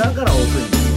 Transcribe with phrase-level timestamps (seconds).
[0.00, 0.90] だから遅いんです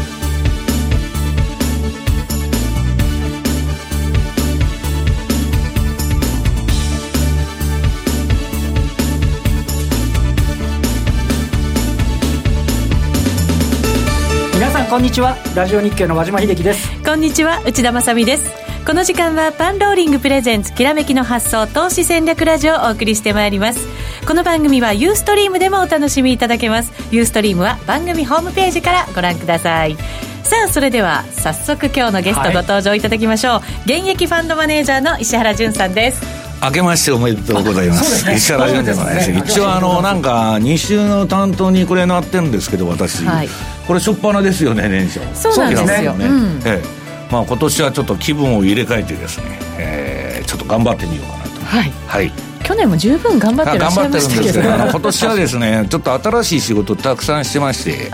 [14.54, 15.36] 皆さんこんにちは。
[15.54, 16.90] ラジオ日経の和島秀樹です。
[17.04, 17.62] こんにちは。
[17.66, 23.88] 内田まさですこの時間はパンローリングプレゼンツきらめきの発想投資戦略ラジオをお送りしてまいります。
[24.28, 26.92] この番組はユーストリームでもお楽しみいただけます。
[27.10, 29.96] ユーストリームは番組ホームページからご覧ください。
[30.44, 36.22] さあそれでは早速今日のゲストご登場いただきましょう、はい、現役ファンドマネージャーの石原潤さんです。
[36.62, 38.28] 明けましておめでとうございます。
[38.28, 39.32] ね、石原潤でございます。
[39.32, 43.50] 一応あのなんか2週の担当にこれなってるんですけど私、はい、
[43.88, 45.22] これ初っ端ですよね年初。
[45.34, 46.14] そうなんですよ。
[46.14, 46.26] ね。
[46.26, 46.62] うん。
[46.66, 47.03] ええ、
[47.34, 51.66] まあ今年はちょっと気分を入れ替えてですね、えー、ちょっと頑張ってみようかなと。
[51.66, 51.90] はい。
[52.06, 52.32] はい。
[52.64, 58.10] 去年も十分頑張ってらっしゃいましたけど、ね、頑張ってるんですけど、 今年はですねちょっと新しい仕事たくさんしてまして、はい、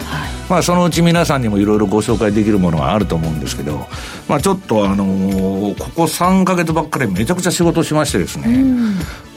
[0.49, 3.87] まあ、そのうち皆さんにもいろいろご紹介できるものがあると思うんですけど、
[4.29, 8.63] まあ、ちょっとあのー、ここ3か月ばっかりめちゃくちゃ仕事しましてですね、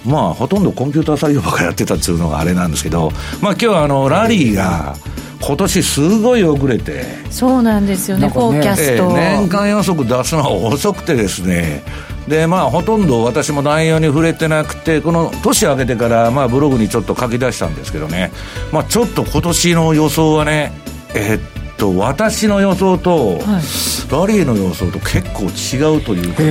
[0.06, 4.94] まあほとんどコンピューター作業ばっかやってたっていうのがあれなんですけど、まあ、今日はあのラリーが、
[5.42, 7.04] 今年すごい遅れて。
[7.30, 8.32] そうなんですよね、ね。
[8.32, 11.82] フォーキャスト、えー、年間予測出すのは遅くてですね。
[12.28, 18.30] でまあほとんど私も内容に触れてなくてこの年明けてからまあブログにちょっと書き出したんですけどね。
[18.70, 20.72] まあちょっと今年の予想はね
[21.14, 26.42] えー、っと私の予想と、はい、ラリーの予想と結構違うというか。
[26.42, 26.46] へ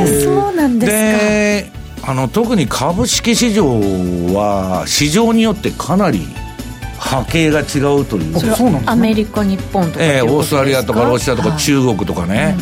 [0.00, 0.98] えー、そうなんですか。
[0.98, 1.76] で
[2.08, 3.66] あの特に株式市場
[4.32, 6.20] は市場によってかなり
[6.98, 8.82] 波形が違うという。
[8.86, 12.54] アメリカ日本とかええー、オーストラリアとかロシアとか中国とかね、はい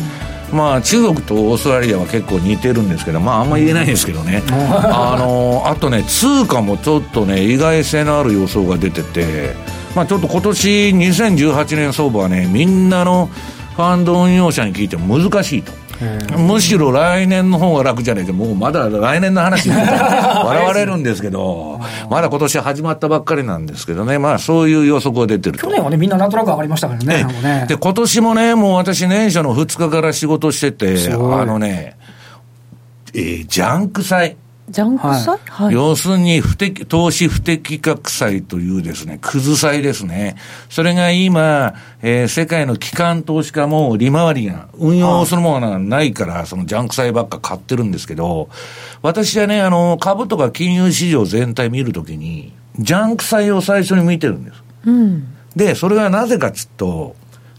[0.51, 4.43] うん、まあ中国とオーストラリアは結構似てるんですけどまああんま言えないんですけどね。
[4.49, 9.55] あのあとね通貨もちょっとね意外性のある予想が出てて
[9.95, 13.29] まあちょっと今年2018年相場はねみんなの
[13.75, 15.71] ファンド運用者に聞いても難しいと
[16.37, 27.23] むしろ来年の方が楽じゃねえか、もうまだ来年の話 笑われるんですけど、まだ今年始まったばっかりなんですけどね、まあそういう予測が出てる去年はね、みんななんとなく上がりましたからね。
[27.23, 27.65] ね。
[27.67, 31.97] で、今年もね、もう私年初の2日から仕事してて、あのね、
[33.13, 34.37] えー、ジャンク債。
[34.69, 40.37] ジャンク債、はい、要するに不適、投資不適格債というですね、クズ債ですね。
[40.69, 48.49] それが今、えー、世界の機関投資家も利回りが、運用するものがないから、そのジャンク債ばっか買ってるんですけど、
[49.03, 54.63] 私はね、あの、株とか金融市場全体見るときに、ジャンク債を最初に見てるんです。
[54.85, 55.27] うん。
[55.55, 57.15] で、それはなぜかっつうと、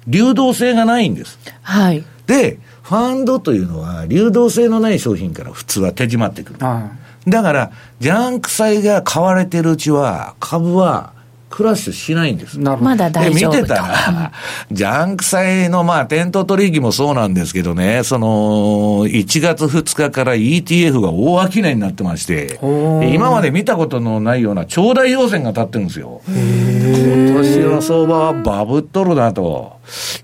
[0.08, 1.38] 流動性がないんです。
[1.62, 2.04] はい。
[2.26, 6.58] で、ファンドというのは、流動性のない商品から普通は手締まってくる。
[6.60, 11.12] だから、ジャンク債が買われてるうちは、株は
[11.50, 12.60] クラッシュしないんです。
[12.60, 14.32] まだ大丈夫見てたら、
[14.70, 22.60] ジャンク債の、まあ、店頭取引もそうなんですけどね、その、1月2日から ETF が大商いになってまして、
[23.12, 26.20] 今まで見たことのないような長大要線が立ってるんですよ。
[26.28, 29.75] 今年の相場はバブっとるなと。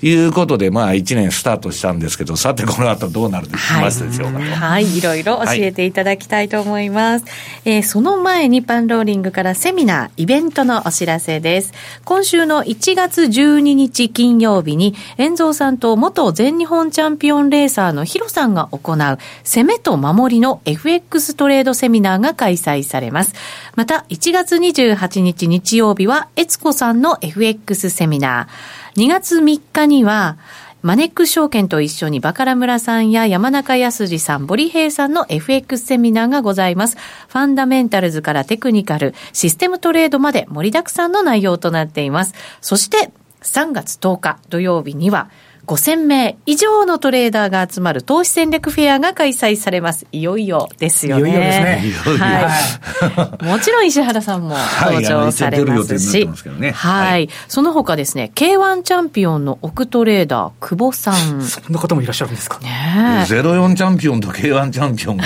[0.02, 7.24] いうことで、まあ、1年スタートしたんですけど、さて、この後どうなるでしますでしょうか、はい、はい、いろいろ教えていただきたいと思います。
[7.24, 7.32] はい、
[7.76, 11.72] えー、その前にパンローリングからセミナー、イベントのお知らせです。
[12.04, 23.34] 今週の1月12日金曜日に、遠蔵さんと元全日本チャンピオンレーサーのヒロさんが行う、攻めと守りの FX トレードセミナーが開催されます。
[23.74, 28.81] また、1月28日日曜日は、悦子さんの FX セミナー。
[28.96, 30.36] 2月3日には、
[30.82, 36.98] マネックス証券と一緒にバカラ村さんや山中康二さん、ボリヘイさんの FX セミナーがございます。
[37.28, 42.34] ファンダメンタルズからテクニカル、システムトレードまで盛りだくさんの内容となっています。
[42.60, 45.30] そして3月10日土曜日には、
[45.66, 50.06] 5000名以上のトレーダーが集まる投資戦略フェアが開催されます。
[50.10, 51.30] いよいよですよね。
[51.30, 51.94] いよいよですね。
[52.18, 53.44] はい。
[53.44, 56.28] もちろん石原さんも登場されますし、
[56.74, 57.28] はい。
[57.46, 61.42] その他ですね、K1 チャンピオンの奥トレーダー、久保さん。
[61.42, 62.58] そんな方もいらっしゃるんですか？
[62.58, 63.24] ね。
[63.28, 65.24] 04チャンピオンと K1 チャンピオンが。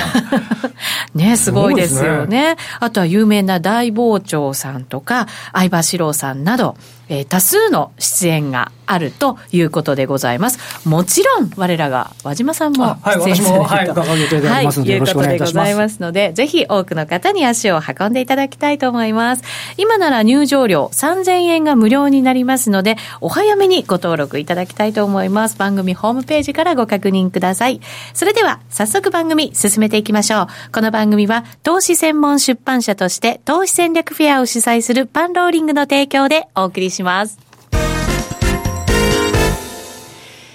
[1.14, 2.56] ね、すごいですよね。
[2.78, 6.76] あとは有名な大傍聴さんとか、相葉史郎さんなど、
[7.08, 10.88] えー、多数の出演があるということでございます。
[10.88, 14.18] もちろん、我らが和島さんも出演されると、はい、
[14.48, 19.42] はい、いうことでございますので、ぜひ多くの方に足を運んでいただきたいと思います。
[19.76, 25.58] 今なら入場料3000円が無料になりますので、お早めにご登録いただきたいと思います。
[25.58, 27.80] 番組ホームページからご確認ください。
[28.14, 30.46] それでは、早速番組進めていきましょう。
[30.72, 36.95] この番組は、投資専門出版社として、投資戦略フェアを主催するパンローリングの提供でお送りします。
[36.96, 37.38] します。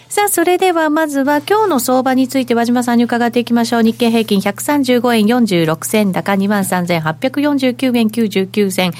[0.10, 3.82] さあ、それではまずは今日の相場について和島さんに伺っていきましょう。
[3.82, 8.92] 日経平均135円46銭高2万3849円99銭。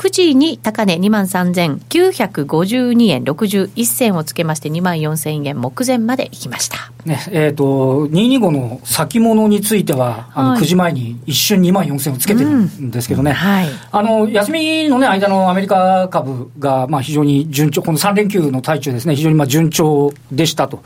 [0.00, 6.90] 9時に高値23,952円61銭をつけまして24,000円目前までいきました。
[7.04, 12.90] ね、えっ、ー、と、225の先物については、あの、9時前に一瞬2万4000をつけてるん。
[12.90, 20.82] ですけどね、うんはい、あの、休みのね、間のアメリカ株が、まあ非常に順調、この3連休の最中ですね、非常にまあ順調でしたと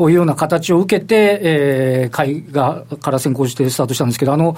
[0.00, 4.56] いうような形を受けて、えー、買いが、から先行してスタートしたんですけど、あの、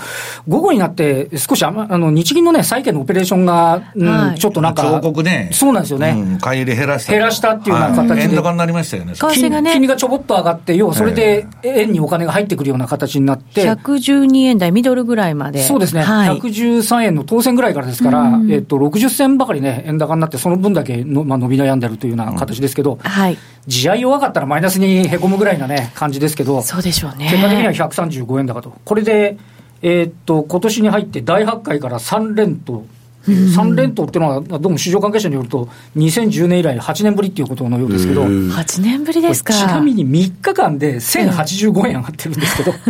[0.49, 5.51] 午後になって少しあの、日銀のね、債券のオペレーションが、うん、ちょっとなんか、彫刻ね。
[5.53, 6.11] そうなんですよね。
[6.11, 7.13] うん、買い入れ減らした。
[7.13, 8.23] 減らしたっていうような形で。
[8.23, 9.15] 円高になりましたよね。
[9.15, 9.73] 為替がね。
[9.73, 13.69] 金利がちょぼっと上がって、要はそれで円にお金が入ってくるような形になって。
[13.71, 15.63] 112円台ミドルぐらいまで。
[15.63, 16.03] そうですね。
[16.03, 23.39] はい、113円の当選ぐらいからですから、うん、えっと、60銭ばかりね、円高になって、その分だけの、まあ、伸び悩んでるというような形ですけど、うん、はい。
[23.67, 26.63] 地合い弱かったらマイナスにへこむぐらいなね、感じですけど。
[26.63, 27.29] そうでしょうね。
[27.31, 28.73] 結果的には135円高と。
[28.85, 29.37] これで、
[29.83, 32.85] えー、っと、今年に入って第8回から3連と
[33.27, 39.53] 3連投っていうのは、どうも市場関係者によると、2010年以来8年ぶりっていうことのようですけど、8年ぶりですか。
[39.53, 42.75] ちなみに3日間で1085円上がってるんですけど。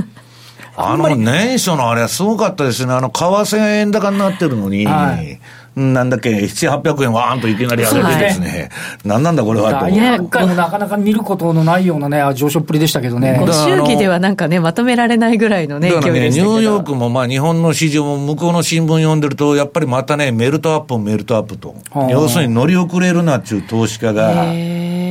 [0.82, 5.38] あの年初のあれはすごかったですね、あの為替円高になってるのに、はい、
[5.76, 8.70] なんだっけ、7、800円わーんといきなり上げてですね、
[9.04, 9.88] なんなんだこれはと。
[9.88, 13.40] いや、なかなか見ることのないようなね、上昇っぷりでしたけどね。
[13.46, 21.76] 周期ではなんかね、まとめられないぐらいのね、だからね、ニューヨークもまあ日本の市場も向こうの新聞読んでると、やっぱりまたね、メルトアップメルトアップと。
[22.10, 24.46] 要するに乗り遅れるなっちゅう投資家が、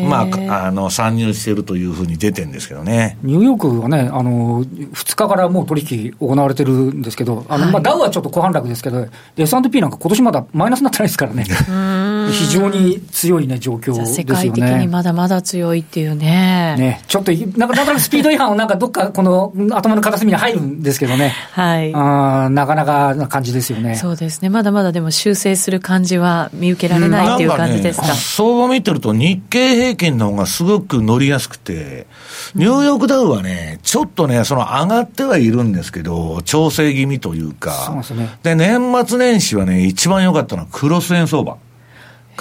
[0.09, 3.17] まあ、あの、参入してるというふうに出てるんですけどね。
[3.23, 9.07] ニューヨークはね、あの、2日からもう取引行われてるんですけど、あの、まあ、ダウはちょっと小反落ですけど、
[9.37, 11.45] S&P なんか今年まだマイナスになってないですからね。
[12.31, 14.05] 非常に強いね、状況ですよね。
[14.13, 16.75] 世界的にまだまだ強いっていうね。
[16.77, 21.33] ね、ちょっと、なんか、なんかスピード違反をなんかどっか、 この頭の片隅に入るんですけどね。
[21.51, 21.93] はい。
[21.93, 23.95] あなかなかな感じですよね。
[23.95, 24.49] そうですね。
[24.49, 28.07] まだまだでも修正する感じは見受けられないっていう感じですか。
[28.07, 32.07] かね、相場見てると日経平均の方がすごく乗りやすくて、
[32.55, 37.71] ニューヨークダウはね、ちょっとね、その上がってはいるんですけど、調整気味というか。
[37.85, 38.39] そうですね。
[38.41, 41.57] で、年末年始はね、一番良かったのはクロス円相場。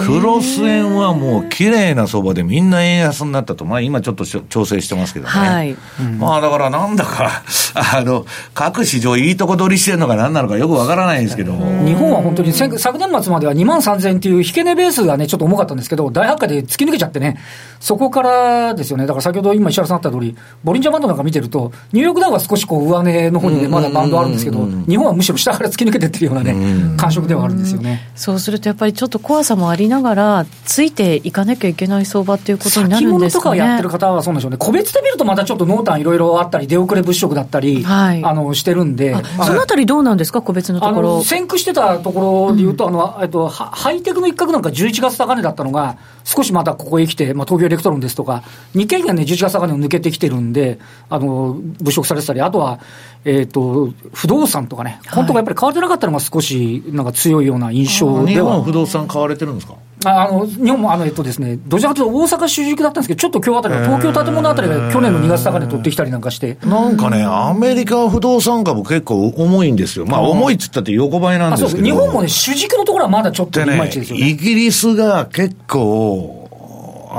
[0.07, 5.31] クロス円はもう綺麗な相場でみんな円安になったと、まあ今ちょっと調整してますけどね。
[5.31, 5.77] はい。
[6.01, 7.43] うん、まあだからなんだか、
[7.75, 8.25] あの、
[8.55, 11.53] 各市場いいとこ取りしてるのか何なのかよくわからないんですけど。
[11.53, 17.39] 日本は本当に昨年末までは2万3000っていう引け値ベースがね、ちょっと重かったんですけど、大発火で突き抜けちゃってね、
[17.81, 19.07] そこからですよね。
[19.07, 26.55] だから先ほど今石原さんあった通り、ボリンジャーバンドなんか見てると、ニューヨークダウは少しこう上値の方にね、まだバンドあるんですけど、日本はむしろ下から突き抜けてってるようなね、
[26.97, 28.11] 感触ではあるんですよね。
[28.15, 39.15] そうするとやっぱりちょっと怖さもありながら、ついていかなきゃいけない相場っていうことになるんですか、ね、とかやってる方はそうなんでしょうね、個別で見るとまたちょっと濃淡いろいろあったり、出遅れ物色だったり、はい、あのしてるんで、
[39.45, 41.23] そのあたりどうなんですか、個別のところ。
[41.23, 48.43] 先駆してたところでいうと、うん、あのえっと、ハイテクの一角なんか11月高値だったのが、少しまたここへ来て、まあ、東京エレクトロンですとか、
[48.75, 50.79] 日経がね、11月高値を抜けてきてるんで、
[51.11, 52.81] あの物色されてたり、あとは、
[53.25, 58.55] えーと、不動産とかね、本当がやっぱり買われてなかったのが少しなんか強いような印象では。
[58.55, 59.75] 日本不動産買われてるんですか？
[60.05, 66.57] あの日本もあの、えっとですね、どちらかというと大阪主軸だったんですけど、ちょっと今日あたりは東京建物あたりが去年の2月高値取ってきたりなんかして。
[66.65, 70.07] なんかね、アメリカ不動産株結構重いんですよ。
[70.07, 71.85] まあ重いっつったって横ばいなんですけど。
[71.85, 74.25] 日本もね、主軸のところはまだちょっといまいちですよね。
[74.25, 76.38] ねイギリスが結構、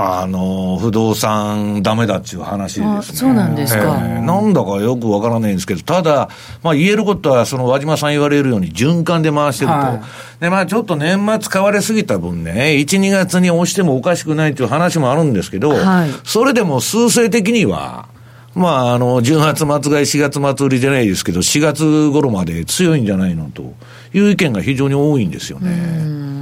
[0.01, 3.17] あの、不動産ダメだっていう話ですね。
[3.17, 6.29] そうなんですか、えー、なんだかよくわからないんですけど、ただ、
[6.63, 9.77] まあ言えることは、その和島さん言われるように循環で回してると。
[9.77, 9.95] は
[10.39, 18.07] い、で、まあちょっと年末買われすぎた分ね、1、2月に押してもおかしくないという話もあるんですけど、はい、それでも数勢的には、
[18.55, 23.73] まあ、あの、10月末買い、4月末売りじゃないですけど、4月頃まで強いんじゃないのと
[24.13, 26.38] いう意見が非常に多いんですよね。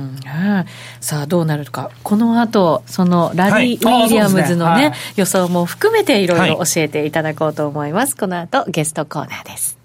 [0.99, 1.91] さあどうなるか。
[2.03, 4.81] この後そのラリー・ウィリアムズのね、はい。
[4.81, 9.77] ねはい、予想も含めていろいろ教えていただこうと思います、はい、この後ゲストコーナーです。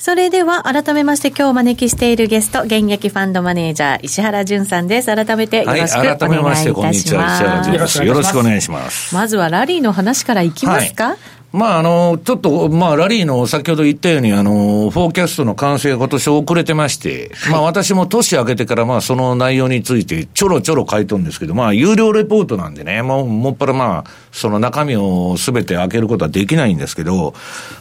[0.00, 5.14] それでは改めまして今日お招きしているゲスト現役ファンドマネージャー石原淳さんです。
[5.14, 9.14] 改めてよろしくお願いいたします、よろしくお願いします。
[9.14, 11.16] まずはラリーの話からいきますか、
[11.50, 27.32] まあ、あの、ちょっと、まあ、ラリーの先ほど言ったように、あの、フォーキャストの完成が今年遅れてまして、はい、まあ、私も年明けてから、まあ、その内容についてちょろちょろ書いとるんですけど、まあ、有料レポートなんでね、もう、もっぱらまあ、その中身をすべて開けることはできないんですけど、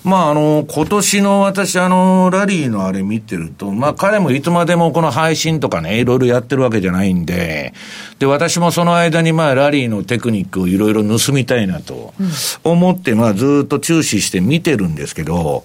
[0.05, 7.73] まあ、あの、今年の私、あの、ラリーのあれ見てると、まあ、彼もいつまでもこの配信とかね、いろいろやってるわけじゃないんで、
[8.19, 12.13] で、私もその間に、まあ、ラリーのテクニックをいろいろ盗みたいなと
[12.63, 15.63] 思って、まあ、ずっと注視して見てるんですけど、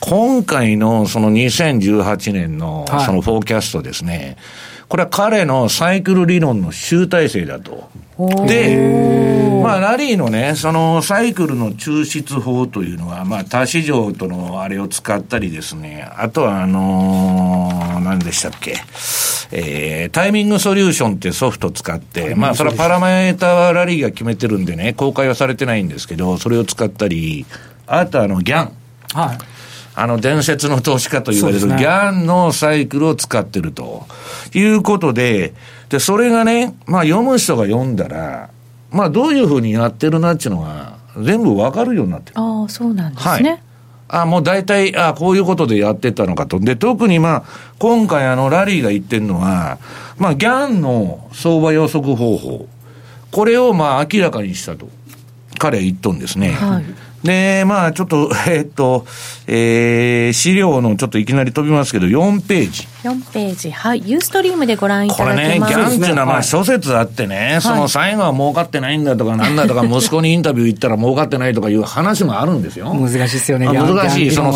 [0.00, 4.36] 今回のその2018年のそのフォーキャストですね、はい、
[4.90, 7.88] これは彼のサイクル理論の集大成だと。
[8.48, 8.76] で、
[9.62, 18.78] まあ、ラリーのね、そのサイクルの抽出法というのは、まあ、多市場とのあれを使ったりですね、あとは、あのー、何でしたっけ、
[19.52, 27.46] えー、タイミングソリューションってソフト使って、まあ、それはパラメータはラリーが決めてるんでね、公開はされてないんですけど、それを使ったり、
[27.86, 28.72] あとあの、ギャン。
[29.14, 29.38] はい。
[30.02, 34.06] あの、伝説の投資家と言われるギャンのサイクルを使ってると
[34.54, 35.52] いうことで、
[35.90, 38.50] で、それがね、まあ読む人が読んだら、
[38.90, 42.40] まあどういうふうにやってるなっていうのが、全部わかるようになってる。
[42.40, 43.50] ああ、そうなんですね。
[43.50, 43.62] はい
[44.12, 46.58] あもう大体、あこういうことでやってたのかと。
[46.58, 47.44] で、特にまあ、
[47.78, 49.78] 今回あの、ラリーが言ってるのは、
[50.18, 52.68] まあ、ギャンの相場予測方法。
[53.30, 54.88] これをまあ、明らかにしたと。
[55.60, 56.50] 彼は言っとんですね。
[56.50, 56.84] はい。
[57.22, 59.06] で、まあ、ちょっと、 えー、っと、
[59.46, 62.88] えー、資料のちょっといきなり飛びますけど、4ページ。
[63.02, 63.70] 4ページ。
[63.70, 64.02] はい。
[64.06, 65.48] ユーストリームでご覧いただきます。
[65.48, 72.92] これね、ギャンっていうのは、まあ、諸説あってね、はい、その最後は儲かってないんだとか、なんだとか、息子にインタビュー行ったら儲かってないとかいう話もあるんですよ。
[72.94, 74.30] 難しいですよね、難しい。
[74.30, 74.52] その、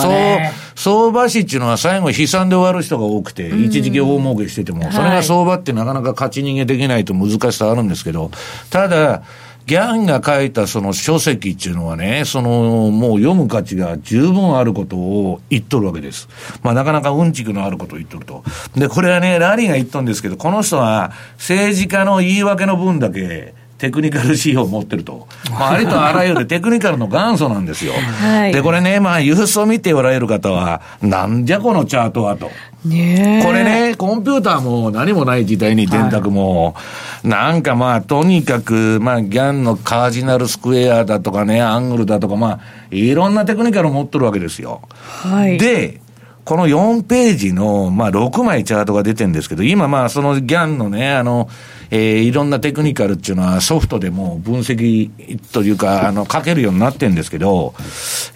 [0.75, 8.31] 相場師っていうのは最後悲惨で終わる人が多くて、一時期大儲けしてても、それが相場ってなかなか勝ち逃げできないと難しさあるんですけど、
[8.71, 9.23] ただ、
[9.67, 16.29] ギャンが書いたその書籍っていうのはね、その、もう読む価値が十分あることを言っとるわけです。
[16.63, 18.45] まあなかなかうんちくのあることを言っとると。
[18.77, 25.27] で、これはね、ラリーが言っとんですけど、この人は政治家の言い訳の分だけ、テクニカル指標を持ってると。
[25.51, 27.93] まあ、ありとあらゆるテクニカルの元祖なんですよ。
[28.21, 32.51] はい、で、これね、まあ、ユースを見ておられる方は、なんじゃこのチャートはと。
[32.85, 36.81] ねこれね、コンピューターも何もない時代に電卓も、は
[37.25, 44.83] い、なんかまあ、とにかく、まあ、ギャンのカージナルスクエアだとかね、アングルだとか、まあ、いろんなテクニカルを持ってるわけですよ。
[45.23, 45.57] はい。
[45.57, 46.01] で、
[46.45, 51.49] この4ページの、まあ、6枚チャートが出てるんですけど、今まあ、そのギャンのね、あの、
[51.91, 55.11] えー、いろんなテクニカルっていうのはソフトでも分析
[55.53, 57.75] というか、あの、書けるようになってるんですけど、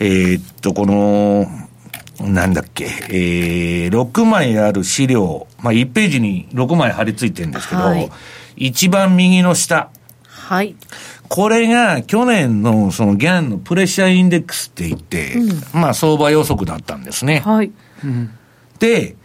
[0.01, 1.47] えー、っと、この、
[2.21, 8.11] なんだっけ、えー、6枚ある資料、まあ、1ページに6枚貼り付いてるんですけど、はい、
[8.57, 9.91] 一番右の下。
[10.25, 10.77] はい。
[11.29, 17.41] これが去年のそのギャンのプレッシャーインデックスって言って、うん、まあ相場予測だったんですね。
[17.41, 17.71] はい。
[18.79, 19.17] で、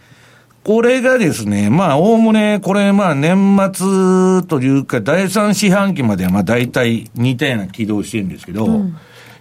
[0.64, 8.96] これがですね、まあ、おおむね、これ、まあ、年末というか、第3四半期までは、まあ、大体似たような軌道してるんですけど、うん、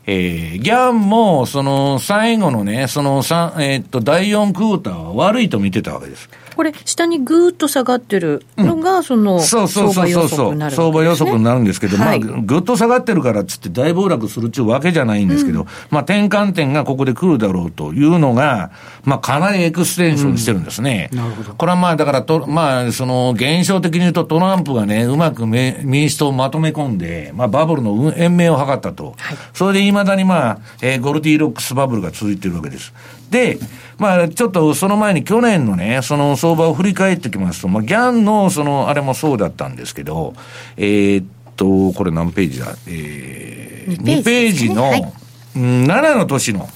[0.05, 6.29] えー、ギャンも、その、最後のね、その、えー、っと、第4クォーターは悪いと見てたわけです。
[6.55, 18.71] これ、下にぐーっと下がってるのが、その、そうそうそうそうそう、相場予測になるんですけど、まあ、ぐっと下がってるからっつって大暴落するっちゅうわけじゃないんですけど、まあ、転換点がここで来るだろうというのが、
[19.03, 21.09] まあ、かなりエクステンションしてるんですね。
[21.13, 21.53] なるほど。
[21.53, 29.15] これはまあ、だからと、まあ、その、現象的に言うとトランプがね、うまく民主党をまとめ込んで、まあ、バブルの延命を図ったと。
[29.17, 32.93] はい、それで未だにまあ、えー、ゴルディロックスバブルが続いてるわけです。
[33.29, 33.57] で、
[33.97, 40.33] まあ、ちょっとその前に去年のね、その相場を振り返ってきますと、まあ、ギャンのその、あれもそうだったんですけど、
[40.77, 42.75] えー、っと、これ何ページだ？
[42.87, 45.13] えー、2ページの、はい、
[45.55, 46.67] 7の年の、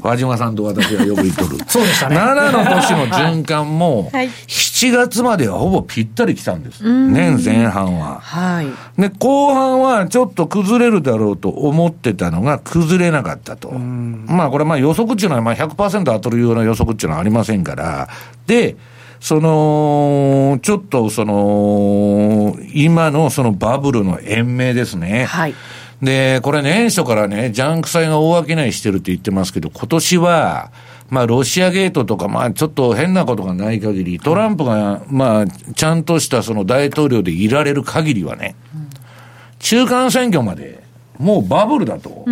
[0.00, 1.58] 和島さんと私がよく言っとる。
[1.68, 2.16] そうでしたね。
[2.16, 6.82] 7の年の循環も、7月まではほぼぴったり来たんです。
[6.82, 8.18] 年前半は。
[8.20, 8.66] はい。
[9.00, 13.70] で、後半はちょっと崩れるだろうと思ってたのが崩れなかったと。
[13.70, 18.08] まあこれまあ予測っていうのはまあ100%当たるような予測っていうのはありませんから。
[18.46, 18.76] で、
[19.20, 25.26] その、ちょっとその、今のそのバブルの延命ですね。
[25.26, 25.54] はい。
[26.02, 30.72] で、これ年初からね、ジャンク債が大商いしてるって言ってますけど、今年は、
[31.10, 38.54] まあ、ロシアゲートとか、まあ、ちょっと変なことがない限り、トランプが、まあ、ちゃんとしたその大統領でいられる限りはね、
[39.58, 40.82] 中間選挙まで、
[41.18, 42.24] もうバブルだと。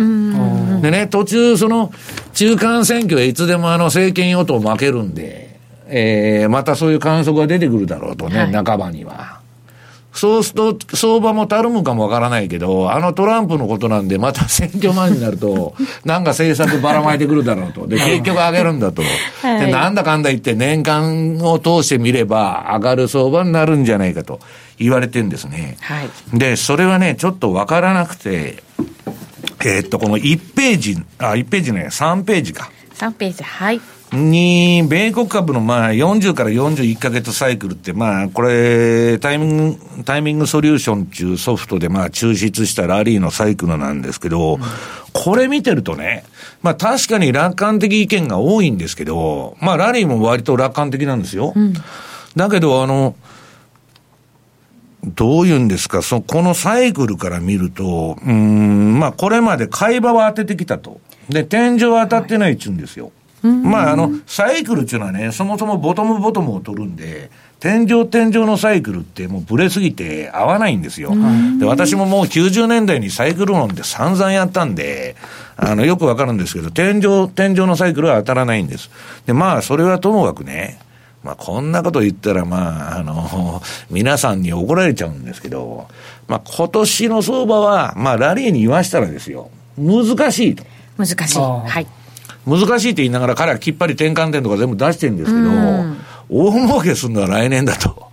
[0.81, 1.91] でね、途中、その、
[2.33, 9.38] 中間選挙へいつでもあの政権与党負けるんで、えー、またそういう観測が出てくるだろうとね、はい、半ばには。
[10.19, 17.87] そうすると、相場もたるむかもわからないけど、あのトランプのことなんで、また選挙前になると、 なんか政策ばらまいてくるだろうと。
[17.87, 19.01] で、結局上げるんだと。
[19.41, 24.41] はい、で、なんだかんだ言って年間を通してみれば、上がる相場になるんじゃないかと
[24.77, 25.77] 言われてんですね。
[25.79, 28.61] はい、で、それはね、ちょっとわからなくて、
[29.63, 32.69] えー、っと、この1ページ、あ、1ページね、3ページか。
[32.95, 33.79] 3ページ、はい。
[34.11, 44.61] に、米国株のまあ40から41ヶ月サイクルって、まあこれ、タイミング、タイミングソリューションっていうソフトでまあ抽出したラリーのサイクルなんですけど、うん、
[45.13, 46.23] これ見てるとね、
[46.61, 51.53] まあ確かに楽観的意見が多いんですけど、まあラリーも割と楽観的なんですよ。
[51.55, 51.73] うん、
[52.35, 53.15] だけどあの、
[55.03, 60.99] どういうんですか、そこのサイクルから見ると、うん、まあこれまで買い場は当ててきたと。
[61.29, 63.11] で、天井は当たってないっちゅうんですよ。
[63.47, 67.29] まあ、あの、サイクルっていうのはね、そもそもボトムボトムを取るんで、
[67.59, 71.13] 天井天井のサイクルってもうブレすぎて合わないんですよ。
[71.59, 75.15] で、私ももう90年代にサイクル論って散々やったんで、
[75.57, 78.89] あの、よくわかるんですけど、天井、天井のサイクルは当たらないんです。
[79.25, 80.79] で、まあ、それはともかくね、
[81.21, 85.87] まあ、こんなこと言ったら、まあ、あの、皆さんに怒られちゃうんですけど、
[86.29, 90.63] まあ、今年の相場は、まあ、ラリーに言わしたらですよ、難しいと。
[90.97, 91.39] 難しい。
[91.39, 91.87] はい。
[92.49, 95.49] 難しいって言いながら彼はきっぱり転換点とか全部出してるんですけど、
[96.29, 98.09] 大儲けするのは来年だと。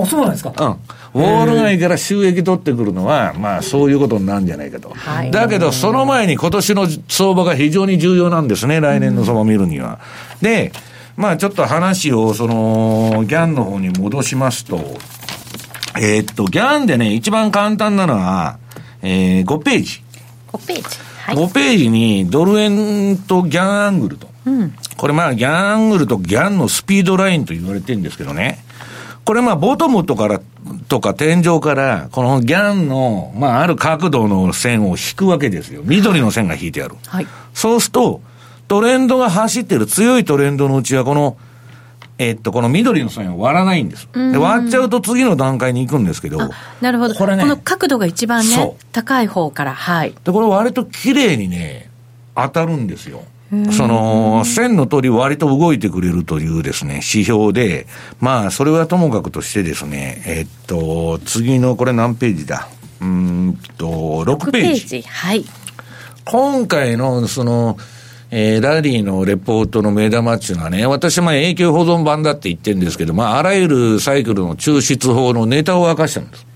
[0.00, 0.52] あ、そうなんですか？
[0.56, 1.22] うん。
[1.22, 4.90] ウォール街から収益取ってくるのは、まあそういうことになるんじゃないかと。
[4.90, 10.00] はい、だけど、その前に今年の相場が非常に重要なんですね、来年の相場を見るには。
[10.40, 10.72] で、
[11.16, 14.78] まあちょっと話を、その、ギャンの方に戻しますと、
[15.98, 18.58] えー、っと、ギャンでね、一番簡単なのは、
[19.02, 20.02] えー、5ページ。
[20.50, 20.82] 5ページ。
[21.22, 24.28] はい、5ページにドル円とギャンアングルと。
[24.44, 28.64] うん、これまあギャンアングルとギャンのスピードラインと言われてるんですけどね。
[29.24, 30.40] これまあボトムとから、
[30.88, 35.82] とか天井から、このギャンの、まあある角度の線を引くわけですよ。
[35.84, 36.96] 緑の線が引いてある。
[37.06, 37.26] はい。
[37.54, 38.20] そうすると、
[38.66, 41.36] トレンドが走ってる強いトレンドのうちはこの
[42.18, 44.08] えっと、この緑の線を割らないんです。
[44.12, 46.38] で割っちゃうと次の段階に行くんですけど。
[46.80, 47.14] なるほど。
[47.14, 47.42] これね。
[47.42, 50.14] この角度が一番ね、高い方から、はい。
[50.24, 51.90] で、これ割と綺麗にね、
[52.36, 53.24] 当たるんですよ。
[53.70, 57.86] その、線の通り割と動いてくれるというですね、指標で、
[58.18, 62.68] まあ、それはともかくとしてですね、えっと、次のこれ何ページだ？
[63.02, 64.68] うんと、6ページ。
[64.68, 65.02] 6ページ。
[65.02, 65.44] はい。
[66.24, 67.76] 今回の、その、
[68.34, 76.46] えー、ラリーのレポートの目玉っていうのはね、私も永久保存版だって言ってるんですけど、まあ、あらゆるサイクルの抽出法のネタを明かしたんです。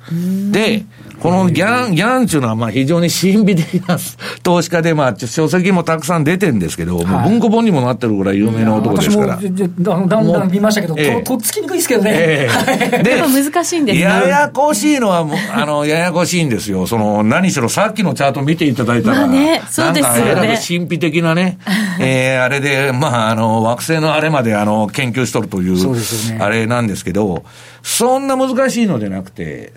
[0.52, 0.84] で、
[1.20, 3.96] このギャン、ギャンっていうのはまあ非常に神秘的な
[4.42, 9.38] 投資家で、まあ書籍もたくさん出てるんですけど、はい、もう文庫本にもなってるぐらい有名な男ですから。
[9.38, 12.12] だんだん見ましたけど、えー、とっつきにくいですけどね。
[12.14, 14.00] えー、でも難しいんですね。
[14.02, 16.86] ややこしいのは、あの、ややこしいんですよ。
[16.86, 20.60] その、何しろさっきのチャート見ていただいたら、まあね、そうですよね。
[20.66, 21.58] 神秘的なね、
[21.98, 27.44] えー、あれで、まあ、あの、惑星のあれまで、あの、研究しとるという、そうね、あれなんですけど、
[27.82, 29.72] そんな難しいのでなくて、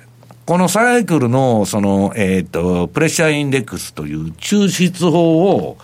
[0.50, 5.78] このサイクルの、その、えっ、ー、と、プレッシャーインデックスという抽出法を、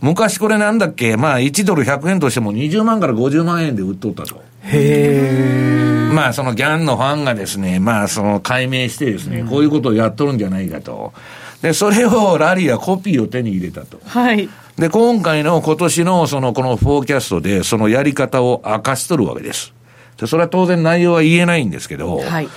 [0.00, 4.40] 昔これなんだっけ、まあ1ドル100円としても20万から50万円で売っとったと。
[4.62, 11.12] へまあそのギャンのファンがですね、まあその解明してですね、こういうことをやっとるんじゃないかと。
[11.60, 13.98] で、それをラリーはコピーを手に入れたと。
[14.06, 14.48] はい。
[14.76, 19.72] で、今回の今年のそのこのフォーキャストでそのやり方を明かしとるわけです。
[20.16, 22.48] で、それは当然内容は言えないんですけど、はい。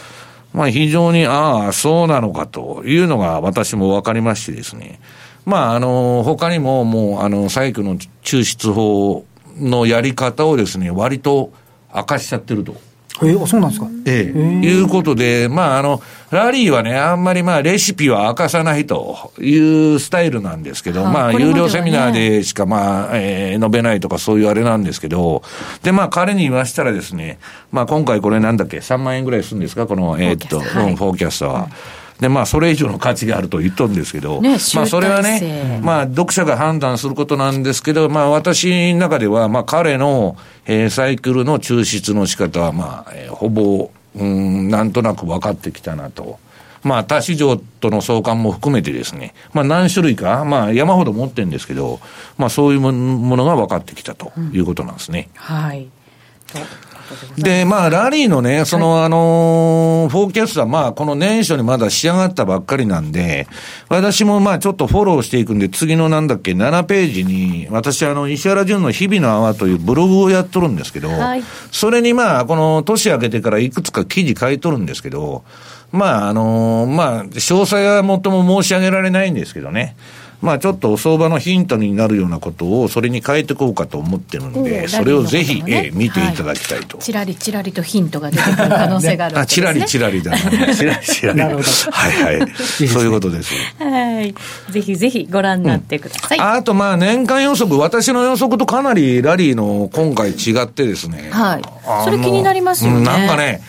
[0.55, 5.01] まあ非常に、ああ、そうなのかというのが私も分かりましてですね。
[5.43, 9.25] まああの、他にももうあの、細工の抽出法
[9.59, 11.51] のやり方をですね、割と
[11.93, 12.77] 明かしちゃってると。
[13.23, 13.87] えー、そうなんですか？
[14.05, 14.39] ええ。
[14.39, 16.01] いうことで、まあ、あの、
[16.31, 19.57] ラリーはね、あんまりまあ、レシピは明かさないとい
[19.95, 25.43] うスタイルなんですけど、はあ、まあ、有料セミナーでしかまあ、えー、述べないとかそういうあれなんですけど、
[25.83, 27.39] で、まあ、彼に言わしたらですね、
[27.71, 31.47] まあ、今回これなんだっけ、3万円ぐらいするんですか、この、えー、っと、フォーキャスト。
[31.47, 31.53] は。
[31.53, 31.67] は。
[31.67, 31.71] い
[32.19, 46.39] で、まあ、それ以上の価値があると言っとるんですけど、ね、まあ、それはね、まあ、読者が判断することなんですけど、まあ、私の中では、まあ、彼の、えー、サイクルの抽出の仕方は、まあ、えー、ほぼ、うん、なんとなく分かってきたなと。
[46.83, 51.99] まあ、他市場との相関も含めてですね、まあ、何種類か、まあ、山ほど持ってるんですけど、
[52.37, 55.29] まあ、そういうものが分かってきたということなんですね。
[55.33, 55.87] うん、はい。
[57.37, 63.47] で、まあ、ラリーのね、その、はい、あのー、フォーキャストは、まあ、この年初にまだ仕上がったばっかりなんで、
[63.89, 75.43] 私もまあ、ちょっとフォローしていくんで、次のなんだっけ、7ページに、私、あの、石原淳の日々の泡というブログをやっとるんですけど、はい、それにまあ、この年明けてからいくつか記事書いとるんですけど、
[75.91, 79.95] まあ、あのー、まあ、詳細はもっとも申し上げられないんですけどね。
[80.41, 86.97] まあ、ちょっと相場のヒントになるようなことを、それに変えていこうかと思ってるんで、それをぜひ、ね、えー、見ていただきたいと。
[86.97, 90.75] ちらりちらりとヒントが出てくる可能性があるわけです、ね、あ、ちらりちらりだね。
[90.75, 91.39] ちらりちらり。
[91.39, 91.67] なるほど。
[91.91, 92.49] はいはい。
[92.87, 93.53] そういうことです。
[93.79, 94.35] はい。
[94.71, 96.37] ぜひぜひご覧になってください。
[96.37, 101.29] うん、あと、まあ、年間予測、私の予測とかなりラリーの今回違ってですね。
[101.31, 101.61] はい。
[102.03, 103.01] それ気になりますよね。
[103.03, 103.61] なんかね、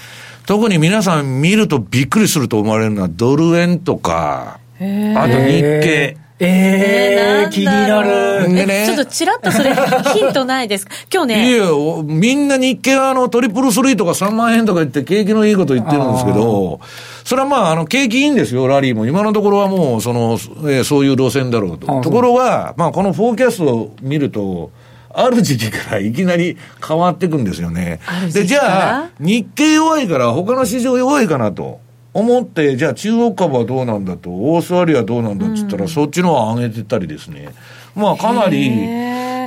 [0.47, 6.17] 特に皆さん見るとびっくりすると思われるのは、ドル円とか、あと日経。
[6.39, 8.49] ええー、気になる。
[8.49, 9.75] ね、ちょっとちらっとそれ、
[10.15, 10.93] ヒントないですか？
[11.13, 11.51] 今日ね。
[11.51, 11.65] いや、
[12.05, 16.81] みんな日経はあの、トリプルスリーとか3万円とか言って、景気のいいこと言ってるんですけど、
[17.25, 19.07] それはまあ、あの、景気いいんですよ、ラリーも。
[19.07, 20.39] 今のところはもう、その、
[20.71, 22.01] えー、そういう路線だろうと。
[22.03, 24.71] ところが、まあ、このフォーキャストを見ると、
[25.19, 28.01] ある時期からいきなり変わっていくんですよね。
[28.35, 31.81] で、じゃあ、日経弱いから他の市場弱いかなと。
[32.17, 37.49] 思って、じゃあ中国株はどうなんだと、オーストラリアはどうなんだって言ったら、うん、そっちの方上げてたりですね。
[37.95, 38.69] まあかなり、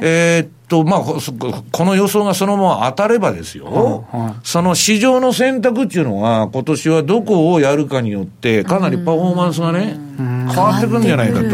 [0.01, 11.49] えー、っと、まあ、この予想がそのまま当たればですよ、はい、その市場の選択っていうのは、今年はどこをやるかによって、かなりパフォーマンスがね、変わってくるんじゃないかと。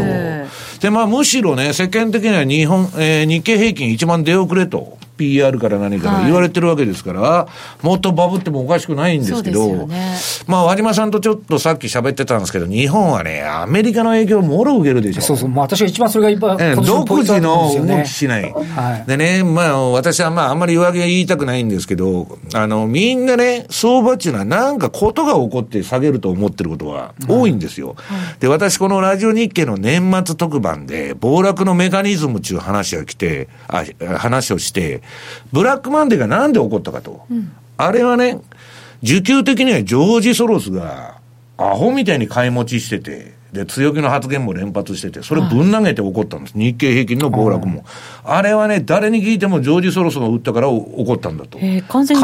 [0.80, 4.98] で、まあ、むしろね、世間的には日本、えー、日経平均1万出遅れと。
[5.16, 7.48] PR から何から言われてるわけですから、は
[7.82, 15.22] い、もっとバブってもおかしくないんですけど、ね、まあ、和島さんとちょっとさっき喋ってたんですけど、日本はね、アメリカの影響をもろ受けるでしょ。
[15.22, 18.52] そうそう、まあ、私は一番それがいっぱい、え独自の動きしない。
[18.52, 27.94] はい、でね、まあ、私はまあ、あんまり上着は言いたくないんですけど、あの、みんなね、相場っていうのはなんかことが起こって下げると思ってることが多いんですよ。
[27.96, 33.84] はい、で、私このラジオ日経の年末特番で、暴落のメカニズムっていう話が来て、あ、
[34.18, 35.02] 話をして、
[35.52, 37.26] ブラックマンデーがなんで起こったかと。
[37.30, 38.40] うん、あれはね、
[39.02, 41.16] 需給的にはジョージ・ソロスが、
[41.58, 46.58] アホみたいに買い持ちしてて、で、強気の発言も連発してて、それぶん投げて起こったんです。
[46.58, 47.84] 日経平均の暴落も。
[48.24, 51.58] あれはね、誰に聞いてもジョージ・ソロスが打ったから起こったんだと。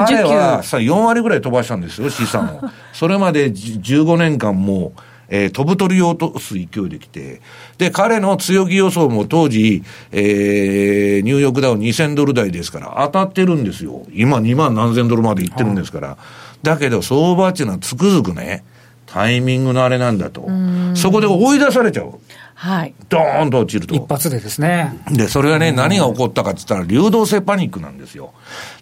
[0.06, 2.70] 彼はさ、4割ぐらい飛ばしたんですよ、資産を。
[2.92, 4.92] それまで15年間も、
[5.34, 7.40] えー、飛ぶ鳥を落とす勢いできて、
[7.78, 14.02] で、彼の強気予想も当時、えー、ニューヨークダウン2000ドル台ですから、当たってるんですよ。
[14.12, 16.18] 今2万何千ドルまでいってるんですから。
[16.62, 18.62] だけど、相場っていうのはつくづくね、
[19.06, 20.46] タイミングのあれなんだと。
[20.94, 22.18] そこで追い出されちゃう。
[22.62, 22.94] はい。
[23.08, 23.94] ドーンと落ちると。
[23.96, 24.96] 一発でですね。
[25.10, 28.34] で、それはね、何が起こったかって言ったら、流動性パニックなんですよ。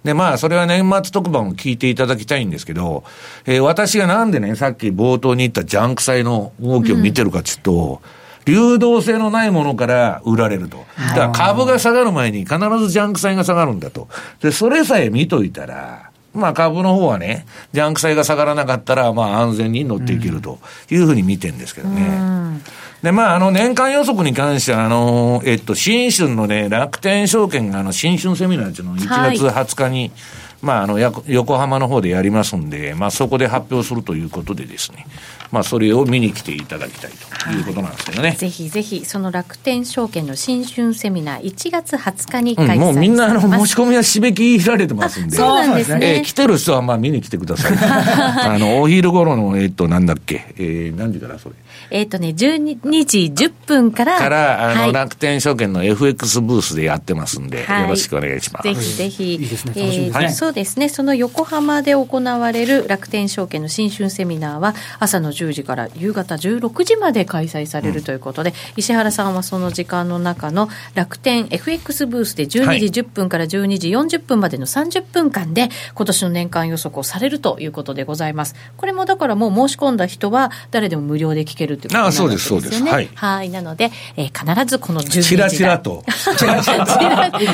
[0.05, 3.05] で、まあ、それは年末特番を聞いていただきたいんですけど、
[3.47, 8.03] えー、私がなんでね、さっき冒頭に言ったジャンク債の動きを見てるかっていうと、
[8.47, 10.85] うん、流動性のないものから売られると。
[10.99, 14.09] だから株が下がる前に必ずジャンク債が下がるんだと。
[14.43, 20.59] で、それさえ見といたら、まあ株の方はね、ジャンク債が下がらなかったら、まあ安全に乗っていけると
[20.90, 22.03] いうふうに見てるんですけどね。
[22.03, 22.62] うん
[23.03, 30.13] で、まあ、あの、年間予測に関しては、あの、えっと、新春のね、楽天証券が、あの、新春セミナーっていうのを1月20日に、はい、
[30.61, 35.07] まあ、あの、横浜の方でやりますんで、まあ、そこで発表するということでですね、
[35.51, 38.29] まあ、それを見に来ていただきたいということなんですけどね。
[38.29, 45.37] はい、ぜひぜひ、その楽天証券の新春セミナー、1月20日に開催、うん、もうみんな、あの、申し込みは締め切られてますんで。
[45.37, 46.17] そうなんですね。
[46.19, 47.73] えー、来てる人は、まあ、見に来てください。
[47.81, 51.55] あの、お昼頃の、えっと、なんだっけ、えー、何時からそれ。
[51.90, 54.18] えっ、とね、12時10分から。
[54.18, 58.64] から、あの、はい、楽天証券の FX ブースでやってますんで、はい、よろしくお願いします。
[58.64, 59.33] ぜひぜひ。
[59.33, 78.55] いいですね、楽しみですね、えー、そうですね、その横浜で行われる楽天証券の新春セミナーは、朝の10時から夕方16時まで開催されるということで、うん、石原さんはその時間の中の楽天 FX ブースで12時10分から12時40分までの30分間で、今年の年間予測をされるということでございます。
[78.76, 82.35] これもだからもう申し込んだ人は、誰でも無料で聞けるということなんですよね。
[82.35, 82.83] あそうです、そうです。
[82.85, 83.09] はい。
[83.14, 83.51] はい。
[83.51, 86.05] なので、えー、必ずこの12時チラチラと。
[86.37, 86.93] チラチラと。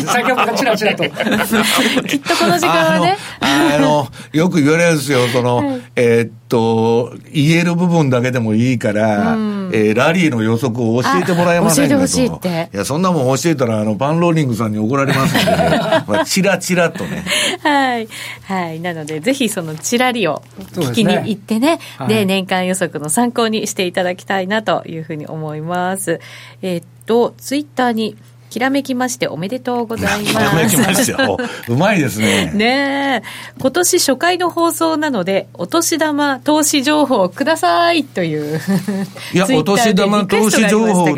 [0.06, 1.04] 先ほどチラチラと。
[1.04, 3.16] きっとこの時間はね。
[3.40, 12.00] あの、よく言われるんですよ、その、はい、えー、っと、言える部分だけでもいいから、うん、えー、ラリーの予測を教えてもらえませんかと。
[12.00, 12.70] 教えてほしいって。
[12.72, 15.52] いや、そんなもん教えたら、あの、パンローリングさんに怒られますんで、
[16.06, 17.24] まあ、チラチラとね。
[17.62, 18.08] はい。
[18.44, 18.80] はい。
[18.80, 26.20] なので、ぜひそのチラリを聞きに行ってね、で、ねはい、年間予測の参考にしていただきたいなというふうに思います。
[26.62, 28.16] えー、っと、ツイッターに、
[28.56, 30.32] きらめきましておめでとうございます。
[30.32, 31.36] きらめきましよ。
[31.68, 32.52] うまいですね。
[32.56, 33.22] ね
[33.58, 38.58] 今年初回の放送なので、お年玉投資情報くださいという。
[39.34, 41.14] いや、お年玉投資情報っ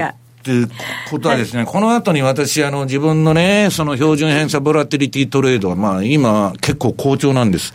[0.49, 0.71] ていう
[1.11, 7.75] ことはですね、はい、この後に私、あの、自分のね、その標準偏差ボラティリティトレードは、まあ、今、結構好調なんです。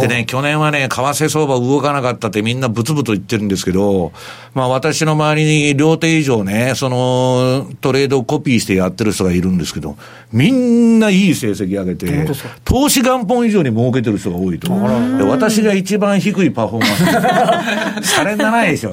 [0.00, 4.12] でね、去年はね、為替相場動かなかったってみんなブツブツ言ってるんですけど、
[4.54, 9.96] まあ、私の周りに両手以上ね、その、トレードをコピーしてやってる人がいるんですけど、
[10.32, 12.26] みんないい成績上げて、
[12.64, 14.68] 投資元本以上に儲けてる人が多いと。
[15.18, 18.06] で私が一番低いパフォーマンス。
[18.16, 18.92] されなないでしょ。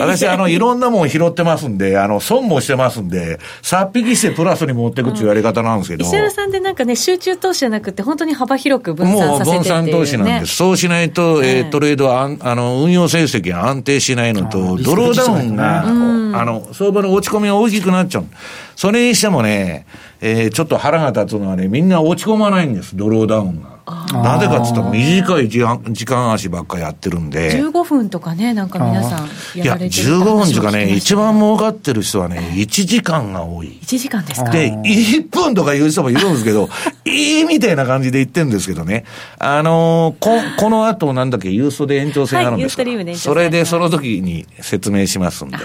[0.00, 6.04] 私、あの、いろんなもん拾ってますんで、あの、損もしてますんで、さっぴきしてプラスに持っていくっていうやり方なんですけど。
[6.04, 10.56] 石原さんでなんかね、集中投資じゃなくて、本当に幅広く分散させて、ね、もう分散投資なんです。
[10.56, 18.26] そうしないと、えー、トレードはあの、運用成績が安定しないのと、ドローダウンが、あの、相場の落ち込みが大きくなっちゃう。
[18.74, 19.86] それにしてもね、
[20.20, 23.75] えー、ちょっと腹が立つのはね、みんな落ち込まないんです、ドローダウンが。
[23.86, 27.62] なぜかって言ったら短い時間時間足ばっかやってるんで。
[27.62, 33.78] 15分とかね、なんか皆さんやられてるいや、15分とかね、一番儲かってる人はね、1時間が多い。
[33.82, 34.50] 1時間ですか？
[34.50, 36.68] で、1分とか言う人もいるんですけど、
[37.06, 39.04] いいみたいな感じで言ってるんですけどね。
[39.38, 45.56] あのー、こ、この後なんだっけ、ユーストで延長戦あるんですか、はい、それでその時に説明しますんで。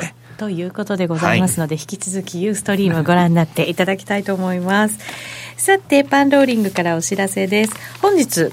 [0.42, 4.98] ということでございますので、はい、引き続きユーストリームご覧になっていただきたいと思います。
[5.56, 7.76] さて、パンローリングからお知らせです。
[8.02, 8.50] 本日、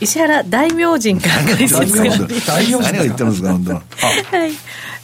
[0.00, 3.72] 石原大明神から解説が何を言ってるんですか、本当
[4.36, 4.50] はい。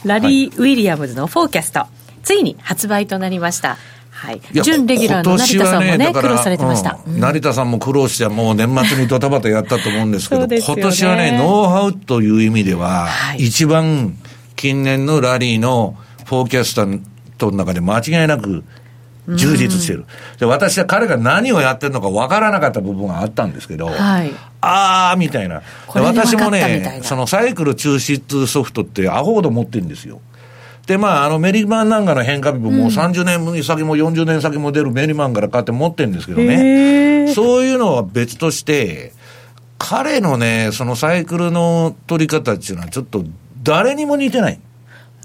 [0.05, 1.87] ラリー・ウィリアムズのフォーキャスト、
[2.21, 3.79] ついに発売となりました。
[4.11, 14.15] はい、準レギュラーの成田さんもね、ね苦労されてました、うん、成田さんも苦労して、もう年末にドタバタやったと思うんですけど、 ね、今年はね、ノウハウという意味では、はい、一番
[14.61, 15.95] 近年のラリーの
[16.31, 16.75] フォーキャス
[17.37, 18.63] トの中で間違いなく
[19.27, 20.05] 充実してる。
[20.39, 25.61] で、私は彼が何をやってるのか分からなかった部分があったんですけど、はい、あーみたいな。
[25.93, 30.21] 私もね、そのサイクル抽出ソフトってアホほど持ってるんですよ。
[30.87, 37.33] で、まあ、あの、メリマンなんかの変化日ももう30年先も40年先も出るメリマンから買って持ってるんですけどね。
[37.35, 39.11] そういうのは別として、
[39.77, 43.25] 彼のね、そのサイクルの取り方っていうのはちょっと
[43.63, 44.59] 誰にも似てない。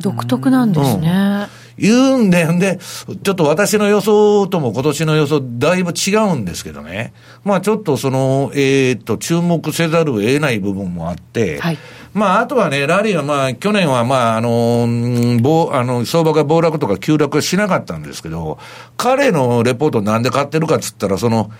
[0.00, 1.48] 独特なんですね。
[1.78, 2.78] うん、言うんで、んで、
[3.22, 7.12] ちょっと私の予想とも今年の予想だいぶ違うんですけどね。
[7.44, 11.78] まあちょっとその、えー、っと、注目せざるを得ない部分もあって、はい、
[12.12, 14.86] まああとはね、ラリーはまあ去年はまああの、
[15.40, 18.58] ぼあの、相場が暴落とか急落はしなかったんですけど、
[18.96, 21.50] 彼のレポートなんで買ってるかっつったら、その、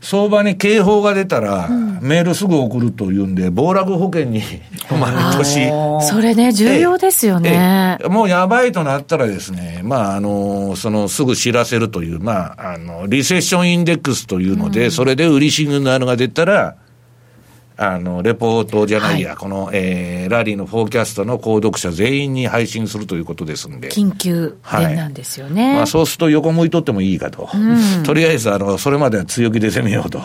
[0.00, 1.68] 相場に警報が出たら、
[2.00, 4.42] メールすぐ送るというんで、暴落保険に
[4.90, 5.70] 毎年。
[6.00, 7.98] それね、重要ですよね。
[8.08, 16.76] もうやばいとなったらですね、まあ、あの、その、すぐ知らせるという、まあ、あの、リセッションインデックスというので、うん、それで売りシグナルが出たら、
[17.82, 23.88] あの、レポートじゃないや、はい、この、えー、ラリーのフォーキャストの購読者全員に配信するということですんで。
[23.88, 25.68] 緊急電なんですよね。
[25.68, 27.48] はい、まあ、そうすると横向いとってもいいかと。
[27.54, 30.20] うん、 とりあえず、あの、それまでは強気で攻めようと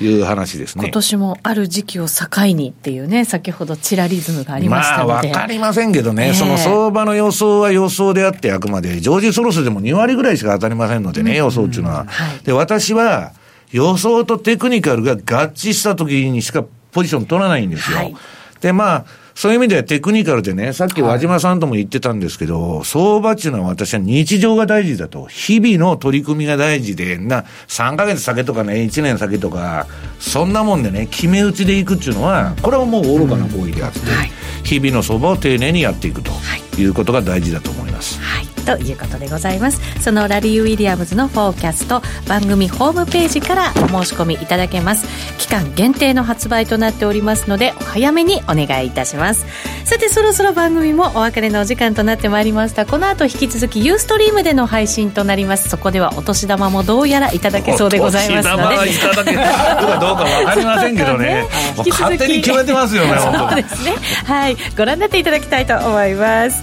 [0.00, 0.86] いう話ですね。
[0.86, 5.28] 今年もある時期を境にっていうね、先ほどチラリズムがありましたので。
[5.30, 12.06] まあ、わかりませんけどね、その相場の予想は予想であってあくまで、ジョージ・ソロスでも2割ぐらいしか当たりませんのでね、うん、予想っていうのは。
[12.08, 13.34] はい、で、私は、
[13.70, 17.98] 予想とテクニカルが合致した時にしかポジション取らないんですよ。
[17.98, 18.14] はい、
[18.60, 19.04] で、まあ、
[19.38, 25.26] そういう意味ではテクニカルでね、さっき和島さんとも言ってたんですけど、はい、相場っていうのは私は日常が大事だと。
[25.26, 29.86] 日々の取り組みが大事で、な、3ヶ月先とかね、1年先とか、
[30.18, 34.30] そんなもんでね、決め打ちでいくっていうのは、これはもう愚かな行為であって、うんはい、
[34.64, 36.32] 日々の相場を丁寧にやっていくと
[36.76, 38.20] いうことが大事だと思います。
[38.20, 39.80] はいということでございます。
[40.02, 45.06] そのラリー・ウィリアムズのフォーキャスト番組ホームページからお申し込みいただけます。
[45.38, 49.46] 期間限定の発売となっておりますのでお早めにお願いいたします。
[49.86, 52.84] さてそろそろ番組もお別れのお時間となってまいりました。
[52.84, 55.70] この後引き続きユーストリームでの配信となります。
[55.70, 58.62] そこではお年玉もどうやらいただけそうでございますので。
[58.64, 61.48] お年玉いただけるかどうか分かりませんけどね。
[61.88, 63.94] 勝手に決めてますよね そうですね。
[64.26, 64.56] はい。
[64.76, 66.62] ご覧になっていただきたいと思います